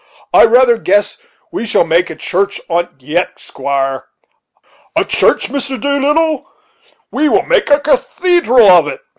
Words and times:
"I 0.33 0.45
rather 0.45 0.79
guess 0.79 1.19
we 1.51 1.63
shall 1.67 1.83
make 1.85 2.09
a 2.09 2.15
church 2.15 2.59
on't 2.67 3.03
yet, 3.03 3.39
squire?" 3.39 4.07
"A 4.95 5.05
church, 5.05 5.49
Mr. 5.49 5.79
Doolittle! 5.79 6.49
we 7.11 7.29
will 7.29 7.43
make 7.45 7.69
a 7.69 7.79
cathedral 7.79 8.67
of 8.67 8.87
it! 8.87 9.01